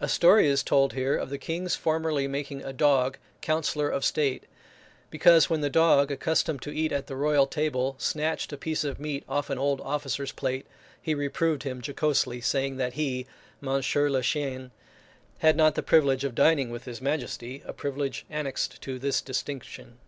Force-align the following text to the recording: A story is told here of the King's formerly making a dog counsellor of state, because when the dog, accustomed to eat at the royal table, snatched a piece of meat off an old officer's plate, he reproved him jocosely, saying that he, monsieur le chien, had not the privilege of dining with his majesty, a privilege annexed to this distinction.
A 0.00 0.08
story 0.08 0.48
is 0.48 0.62
told 0.62 0.94
here 0.94 1.18
of 1.18 1.28
the 1.28 1.36
King's 1.36 1.74
formerly 1.76 2.26
making 2.26 2.64
a 2.64 2.72
dog 2.72 3.18
counsellor 3.42 3.90
of 3.90 4.02
state, 4.02 4.44
because 5.10 5.50
when 5.50 5.60
the 5.60 5.68
dog, 5.68 6.10
accustomed 6.10 6.62
to 6.62 6.74
eat 6.74 6.92
at 6.92 7.08
the 7.08 7.14
royal 7.14 7.46
table, 7.46 7.94
snatched 7.98 8.54
a 8.54 8.56
piece 8.56 8.84
of 8.84 8.98
meat 8.98 9.22
off 9.28 9.50
an 9.50 9.58
old 9.58 9.82
officer's 9.82 10.32
plate, 10.32 10.66
he 11.02 11.14
reproved 11.14 11.62
him 11.62 11.82
jocosely, 11.84 12.40
saying 12.40 12.78
that 12.78 12.94
he, 12.94 13.26
monsieur 13.60 14.08
le 14.08 14.22
chien, 14.22 14.70
had 15.40 15.56
not 15.58 15.74
the 15.74 15.82
privilege 15.82 16.24
of 16.24 16.34
dining 16.34 16.70
with 16.70 16.86
his 16.86 17.02
majesty, 17.02 17.62
a 17.66 17.74
privilege 17.74 18.24
annexed 18.30 18.80
to 18.80 18.98
this 18.98 19.20
distinction. 19.20 19.98